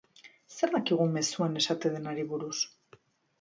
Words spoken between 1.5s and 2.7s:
esaten denari buruz?